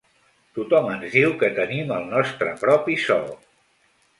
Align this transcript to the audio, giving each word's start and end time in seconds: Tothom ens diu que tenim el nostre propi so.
Tothom 0.57 0.87
ens 0.93 1.17
diu 1.17 1.35
que 1.45 1.51
tenim 1.59 1.93
el 1.99 2.09
nostre 2.17 2.57
propi 2.65 2.99
so. 3.07 3.19